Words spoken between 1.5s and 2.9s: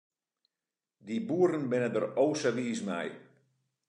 binne der o sa wiis